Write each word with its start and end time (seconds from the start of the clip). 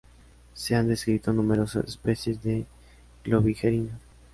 Se 0.55 0.75
han 0.75 0.87
descrito 0.87 1.31
numerosas 1.31 1.85
especies 1.87 2.41
de 2.41 2.65
"Globigerina". 3.23 3.99